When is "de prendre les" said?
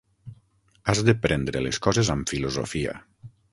1.09-1.81